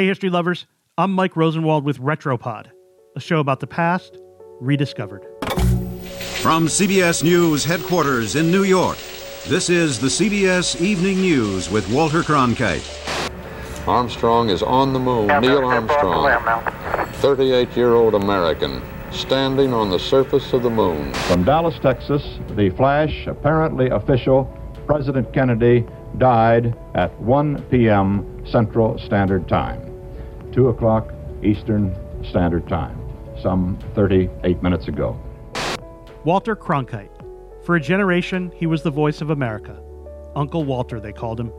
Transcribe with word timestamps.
Hey, 0.00 0.06
history 0.06 0.30
lovers. 0.30 0.64
I'm 0.96 1.12
Mike 1.12 1.36
Rosenwald 1.36 1.84
with 1.84 1.98
Retropod, 1.98 2.70
a 3.16 3.20
show 3.20 3.38
about 3.38 3.60
the 3.60 3.66
past 3.66 4.16
rediscovered. 4.58 5.26
From 6.40 6.68
CBS 6.68 7.22
News 7.22 7.66
headquarters 7.66 8.34
in 8.34 8.50
New 8.50 8.62
York, 8.62 8.96
this 9.46 9.68
is 9.68 10.00
the 10.00 10.06
CBS 10.06 10.80
Evening 10.80 11.20
News 11.20 11.68
with 11.68 11.86
Walter 11.92 12.22
Cronkite. 12.22 12.80
Armstrong 13.86 14.48
is 14.48 14.62
on 14.62 14.94
the 14.94 14.98
moon. 14.98 15.26
Neil 15.42 15.66
Armstrong, 15.66 16.64
38 17.16 17.76
year 17.76 17.92
old 17.92 18.14
American, 18.14 18.80
standing 19.12 19.74
on 19.74 19.90
the 19.90 19.98
surface 19.98 20.54
of 20.54 20.62
the 20.62 20.70
moon. 20.70 21.12
From 21.28 21.44
Dallas, 21.44 21.78
Texas, 21.78 22.38
the 22.56 22.70
flash, 22.70 23.26
apparently 23.26 23.90
official, 23.90 24.44
President 24.86 25.30
Kennedy 25.34 25.86
died 26.16 26.74
at 26.94 27.16
1 27.20 27.62
p.m. 27.70 28.44
Central 28.46 28.98
Standard 28.98 29.48
Time, 29.48 29.89
2 30.52 30.68
o'clock 30.68 31.12
Eastern 31.42 31.96
Standard 32.24 32.68
Time, 32.68 32.98
some 33.40 33.78
38 33.94 34.62
minutes 34.62 34.88
ago. 34.88 35.18
Walter 36.24 36.56
Cronkite. 36.56 37.10
For 37.64 37.76
a 37.76 37.80
generation, 37.80 38.52
he 38.56 38.66
was 38.66 38.82
the 38.82 38.90
voice 38.90 39.20
of 39.20 39.30
America. 39.30 39.80
Uncle 40.34 40.64
Walter, 40.64 41.00
they 41.00 41.12
called 41.12 41.38
him. 41.38 41.52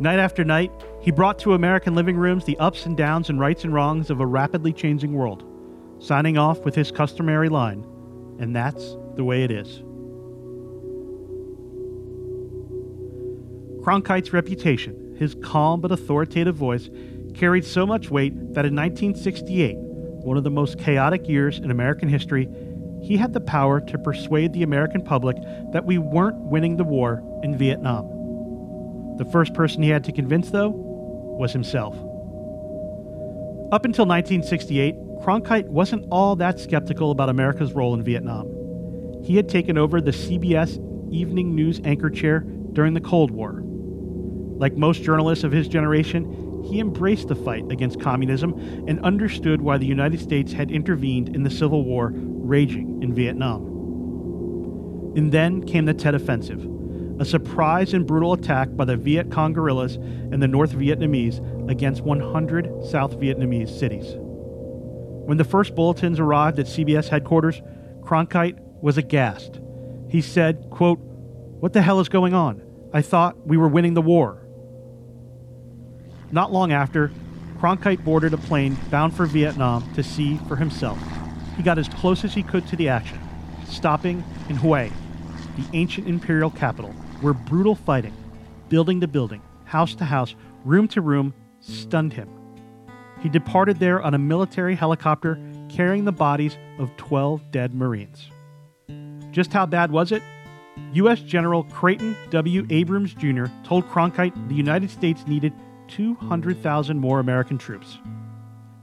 Night 0.00 0.18
after 0.18 0.44
night, 0.44 0.72
he 1.00 1.10
brought 1.10 1.38
to 1.40 1.54
American 1.54 1.94
living 1.94 2.16
rooms 2.16 2.44
the 2.44 2.58
ups 2.58 2.86
and 2.86 2.96
downs 2.96 3.28
and 3.28 3.38
rights 3.38 3.64
and 3.64 3.72
wrongs 3.72 4.10
of 4.10 4.20
a 4.20 4.26
rapidly 4.26 4.72
changing 4.72 5.12
world, 5.12 5.44
signing 6.00 6.36
off 6.36 6.64
with 6.64 6.74
his 6.74 6.90
customary 6.90 7.48
line, 7.48 7.84
and 8.40 8.54
that's 8.54 8.96
the 9.14 9.24
way 9.24 9.44
it 9.44 9.50
is. 9.50 9.82
Cronkite's 13.84 14.32
reputation, 14.32 15.14
his 15.18 15.34
calm 15.42 15.80
but 15.80 15.92
authoritative 15.92 16.56
voice, 16.56 16.88
carried 17.34 17.64
so 17.64 17.86
much 17.86 18.10
weight 18.10 18.32
that 18.54 18.64
in 18.64 18.74
1968, 18.74 19.76
one 19.76 20.36
of 20.36 20.44
the 20.44 20.50
most 20.50 20.78
chaotic 20.78 21.28
years 21.28 21.58
in 21.58 21.70
American 21.70 22.08
history, 22.08 22.48
he 23.02 23.16
had 23.16 23.32
the 23.32 23.40
power 23.40 23.80
to 23.80 23.98
persuade 23.98 24.52
the 24.52 24.62
American 24.62 25.02
public 25.02 25.36
that 25.72 25.84
we 25.84 25.98
weren't 25.98 26.38
winning 26.38 26.76
the 26.76 26.84
war 26.84 27.22
in 27.42 27.58
Vietnam. 27.58 28.06
The 29.18 29.26
first 29.26 29.52
person 29.52 29.82
he 29.82 29.90
had 29.90 30.04
to 30.04 30.12
convince, 30.12 30.50
though, 30.50 30.70
was 30.70 31.52
himself. 31.52 31.94
Up 33.72 33.84
until 33.84 34.06
1968, 34.06 34.94
Cronkite 35.22 35.66
wasn't 35.66 36.06
all 36.10 36.36
that 36.36 36.58
skeptical 36.58 37.10
about 37.10 37.28
America's 37.28 37.72
role 37.72 37.94
in 37.94 38.02
Vietnam. 38.02 38.46
He 39.24 39.36
had 39.36 39.48
taken 39.48 39.76
over 39.76 40.00
the 40.00 40.10
CBS 40.10 40.78
evening 41.12 41.54
news 41.54 41.80
anchor 41.84 42.10
chair 42.10 42.40
during 42.72 42.94
the 42.94 43.00
Cold 43.00 43.30
War. 43.30 43.62
Like 44.56 44.76
most 44.76 45.02
journalists 45.02 45.44
of 45.44 45.52
his 45.52 45.68
generation, 45.68 46.62
he 46.64 46.80
embraced 46.80 47.28
the 47.28 47.34
fight 47.34 47.70
against 47.70 48.00
communism 48.00 48.54
and 48.88 49.04
understood 49.04 49.60
why 49.60 49.78
the 49.78 49.86
United 49.86 50.20
States 50.20 50.52
had 50.52 50.70
intervened 50.70 51.34
in 51.34 51.42
the 51.42 51.50
Civil 51.50 51.84
War 51.84 52.12
raging 52.14 53.02
in 53.02 53.14
Vietnam. 53.14 53.62
And 55.16 55.30
then 55.30 55.62
came 55.62 55.84
the 55.84 55.94
Tet 55.94 56.14
Offensive, 56.14 56.66
a 57.20 57.24
surprise 57.24 57.94
and 57.94 58.06
brutal 58.06 58.32
attack 58.32 58.74
by 58.74 58.84
the 58.84 58.96
Viet 58.96 59.30
Cong 59.30 59.52
guerrillas 59.52 59.96
and 59.96 60.42
the 60.42 60.48
North 60.48 60.72
Vietnamese 60.72 61.40
against 61.70 62.02
100 62.02 62.84
South 62.84 63.18
Vietnamese 63.20 63.78
cities. 63.78 64.14
When 65.26 65.38
the 65.38 65.44
first 65.44 65.74
bulletins 65.74 66.18
arrived 66.18 66.58
at 66.58 66.66
CBS 66.66 67.08
headquarters, 67.08 67.62
Cronkite 68.00 68.58
was 68.82 68.98
aghast. 68.98 69.60
He 70.10 70.20
said, 70.20 70.68
quote, 70.70 70.98
What 70.98 71.72
the 71.72 71.82
hell 71.82 72.00
is 72.00 72.08
going 72.08 72.34
on? 72.34 72.62
I 72.92 73.02
thought 73.02 73.46
we 73.46 73.56
were 73.56 73.68
winning 73.68 73.94
the 73.94 74.02
war. 74.02 74.43
Not 76.32 76.52
long 76.52 76.72
after, 76.72 77.10
Cronkite 77.58 78.04
boarded 78.04 78.34
a 78.34 78.38
plane 78.38 78.76
bound 78.90 79.14
for 79.14 79.26
Vietnam 79.26 79.90
to 79.94 80.02
see 80.02 80.38
for 80.48 80.56
himself. 80.56 80.98
He 81.56 81.62
got 81.62 81.78
as 81.78 81.88
close 81.88 82.24
as 82.24 82.34
he 82.34 82.42
could 82.42 82.66
to 82.68 82.76
the 82.76 82.88
action, 82.88 83.18
stopping 83.66 84.24
in 84.48 84.56
Hue, 84.56 84.90
the 85.56 85.66
ancient 85.72 86.08
imperial 86.08 86.50
capital, 86.50 86.90
where 87.20 87.32
brutal 87.32 87.74
fighting, 87.74 88.14
building 88.68 89.00
to 89.00 89.08
building, 89.08 89.40
house 89.64 89.94
to 89.94 90.04
house, 90.04 90.34
room 90.64 90.88
to 90.88 91.00
room, 91.00 91.32
stunned 91.60 92.12
him. 92.12 92.28
He 93.20 93.28
departed 93.28 93.78
there 93.78 94.02
on 94.02 94.14
a 94.14 94.18
military 94.18 94.74
helicopter 94.74 95.38
carrying 95.70 96.04
the 96.04 96.12
bodies 96.12 96.58
of 96.78 96.94
12 96.96 97.50
dead 97.50 97.74
Marines. 97.74 98.28
Just 99.30 99.52
how 99.52 99.66
bad 99.66 99.90
was 99.90 100.12
it? 100.12 100.22
U.S. 100.92 101.20
General 101.20 101.64
Creighton 101.64 102.16
W. 102.30 102.66
Abrams 102.70 103.14
Jr. 103.14 103.46
told 103.64 103.88
Cronkite 103.88 104.48
the 104.48 104.54
United 104.54 104.90
States 104.90 105.26
needed 105.26 105.52
200,000 105.88 106.98
more 106.98 107.20
American 107.20 107.58
troops. 107.58 107.98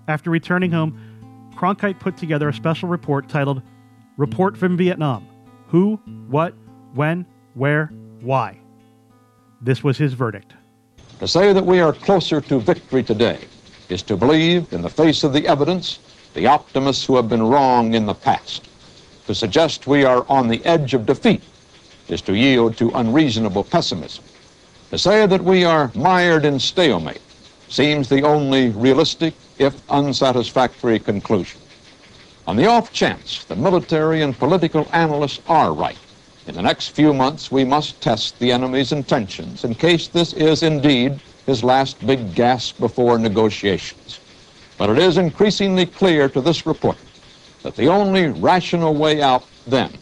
After 0.07 0.29
returning 0.29 0.72
home, 0.72 1.51
Cronkite 1.56 2.00
put 2.00 2.17
together 2.17 2.50
a 2.50 2.53
special 2.53 2.89
report 2.89 3.29
titled 3.29 3.62
Report 4.17 4.57
from 4.57 4.78
Vietnam 4.78 5.28
Who, 5.67 5.95
What, 6.28 6.53
When, 6.94 7.25
Where, 7.53 7.88
Why. 8.22 8.59
This 9.61 9.84
was 9.84 9.97
his 9.97 10.13
verdict. 10.13 10.53
To 11.19 11.28
say 11.28 11.53
that 11.53 11.66
we 11.66 11.79
are 11.79 11.94
closer 11.94 12.41
to 12.41 12.59
victory 12.59 13.03
today 13.03 13.40
is 13.90 14.01
to 14.03 14.17
believe, 14.17 14.72
in 14.73 14.81
the 14.81 14.90
face 14.90 15.23
of 15.23 15.34
the 15.34 15.47
evidence, 15.47 16.00
the 16.34 16.47
optimists 16.47 17.06
who 17.06 17.16
have 17.16 17.29
been 17.29 17.44
wrong 17.44 17.94
in 17.94 18.06
the 18.06 18.13
past. 18.13 18.69
To 19.28 19.35
suggest 19.35 19.85
we 19.85 20.03
are 20.03 20.25
on 20.29 20.47
the 20.47 20.66
edge 20.66 20.94
of 20.94 21.06
defeat 21.06 21.44
is 22.07 22.22
to 22.23 22.35
yield 22.35 22.75
to 22.78 22.90
unreasonable 22.91 23.63
pessimism. 23.63 24.23
To 24.91 24.97
say 24.97 25.25
that 25.25 25.41
we 25.41 25.63
are 25.63 25.90
mired 25.96 26.44
in 26.44 26.59
stalemate 26.59 27.22
seems 27.69 28.09
the 28.09 28.24
only 28.24 28.72
realistic, 28.72 29.34
if 29.57 29.81
unsatisfactory, 29.90 31.00
conclusion. 31.00 31.62
On 32.46 32.57
the 32.57 32.68
off 32.68 32.91
chance 32.91 33.46
the 33.46 33.56
military 33.56 34.22
and 34.22 34.38
political 34.38 34.85
analysts 34.91 35.40
are 35.47 35.72
right, 35.72 35.97
in 36.46 36.56
the 36.56 36.62
next 36.62 36.90
few 36.90 37.13
months 37.13 37.50
we 37.50 37.63
must 37.63 38.02
test 38.02 38.38
the 38.40 38.52
enemy's 38.52 38.91
intentions 38.91 39.63
in 39.63 39.75
case 39.75 40.09
this 40.09 40.34
is 40.34 40.62
indeed 40.62 41.22
his 41.46 41.63
last 41.63 42.06
big 42.06 42.35
gasp 42.35 42.78
before 42.78 43.18
negotiations. 43.18 44.19
But 44.78 44.90
it 44.90 44.97
is 44.97 45.18
increasingly 45.18 45.85
clear 45.85 46.28
to 46.28 46.41
this 46.41 46.66
report 46.66 46.97
that 47.63 47.78
the 47.78 47.88
only 47.88 48.28
rational 48.28 48.94
way 48.94 49.22
out 49.22 49.46
then 49.66 49.94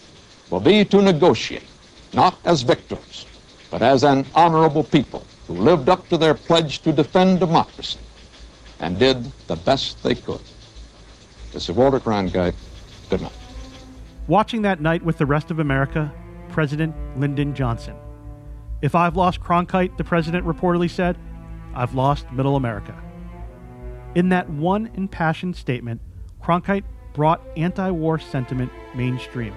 will 0.50 0.60
be 0.60 0.84
to 0.86 1.00
negotiate, 1.00 1.70
not 2.12 2.40
as 2.44 2.64
victors, 2.64 3.28
but 3.72 3.82
as 3.82 4.04
an 4.04 4.26
honorable 4.36 4.84
people 4.84 5.26
who 5.48 5.54
lived 5.54 5.90
up 5.90 6.08
to 6.10 6.18
their 6.18 6.34
pledge 6.34 6.80
to 6.80 6.92
defend 6.92 7.40
democracy 7.40 8.00
and 8.80 8.98
did 8.98 9.24
the 9.48 9.56
best 9.56 10.02
they 10.04 10.16
could. 10.16 10.42
This 11.52 11.70
is 11.70 11.76
Walter 11.76 12.00
Cronkite. 12.00 12.56
Good 13.10 13.22
night. 13.22 13.32
Watching 14.28 14.62
that 14.62 14.82
night 14.82 15.04
with 15.04 15.18
the 15.18 15.26
rest 15.26 15.50
of 15.52 15.60
America, 15.60 16.14
President 16.50 16.96
Lyndon 17.18 17.56
Johnson. 17.56 17.96
If 18.82 18.96
I've 18.96 19.16
lost 19.16 19.42
Cronkite, 19.42 19.98
the 19.98 20.04
president 20.04 20.46
reportedly 20.46 20.90
said, 20.90 21.18
I've 21.74 21.96
lost 21.96 22.32
Middle 22.32 22.56
America. 22.56 22.96
In 24.16 24.30
that 24.30 24.50
one 24.50 24.90
impassioned 24.96 25.56
statement, 25.56 26.02
Cronkite 26.42 26.84
brought 27.14 27.42
anti 27.58 27.90
war 27.92 28.20
sentiment 28.20 28.72
mainstream. 28.96 29.54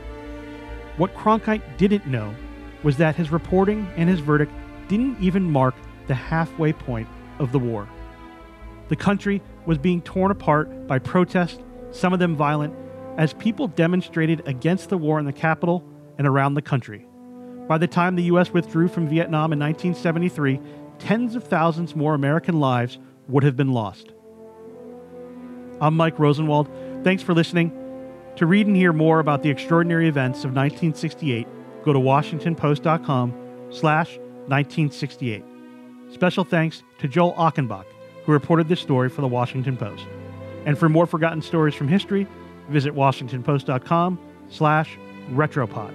What 0.96 1.14
Cronkite 1.14 1.62
didn't 1.76 2.06
know 2.06 2.34
was 2.82 2.96
that 2.96 3.16
his 3.16 3.30
reporting 3.30 3.88
and 3.96 4.08
his 4.08 4.20
verdict 4.20 4.52
didn't 4.88 5.20
even 5.20 5.50
mark 5.50 5.74
the 6.06 6.14
halfway 6.14 6.72
point 6.72 7.08
of 7.38 7.52
the 7.52 7.58
war. 7.58 7.88
The 8.88 8.96
country 8.96 9.40
was 9.66 9.78
being 9.78 10.02
torn 10.02 10.30
apart 10.30 10.86
by 10.86 10.98
protests, 10.98 11.58
some 11.92 12.12
of 12.12 12.18
them 12.18 12.36
violent, 12.36 12.74
as 13.16 13.32
people 13.34 13.68
demonstrated 13.68 14.42
against 14.46 14.88
the 14.88 14.98
war 14.98 15.18
in 15.18 15.26
the 15.26 15.32
capital 15.32 15.84
and 16.18 16.26
around 16.26 16.54
the 16.54 16.62
country. 16.62 17.06
By 17.68 17.78
the 17.78 17.86
time 17.86 18.16
the 18.16 18.24
U.S. 18.24 18.52
withdrew 18.52 18.88
from 18.88 19.08
Vietnam 19.08 19.52
in 19.52 19.58
1973, 19.58 20.60
tens 20.98 21.36
of 21.36 21.44
thousands 21.44 21.94
more 21.94 22.14
American 22.14 22.60
lives 22.60 22.98
would 23.28 23.44
have 23.44 23.56
been 23.56 23.72
lost. 23.72 24.12
I'm 25.80 25.96
Mike 25.96 26.18
Rosenwald. 26.18 26.68
Thanks 27.02 27.22
for 27.22 27.34
listening. 27.34 27.72
To 28.36 28.46
read 28.46 28.66
and 28.66 28.76
hear 28.76 28.92
more 28.92 29.20
about 29.20 29.42
the 29.42 29.50
extraordinary 29.50 30.08
events 30.08 30.38
of 30.40 30.54
1968, 30.54 31.46
go 31.84 31.92
to 31.92 31.98
washingtonpost.com 31.98 33.32
slash 33.70 34.16
1968. 34.48 35.44
Special 36.12 36.44
thanks 36.44 36.82
to 36.98 37.08
Joel 37.08 37.32
Achenbach, 37.34 37.86
who 38.24 38.32
reported 38.32 38.68
this 38.68 38.80
story 38.80 39.08
for 39.08 39.20
the 39.20 39.28
Washington 39.28 39.76
Post. 39.76 40.06
And 40.66 40.78
for 40.78 40.88
more 40.88 41.06
forgotten 41.06 41.42
stories 41.42 41.74
from 41.74 41.88
history, 41.88 42.26
visit 42.68 42.94
washingtonpost.com 42.94 44.18
slash 44.48 44.98
retropod. 45.30 45.94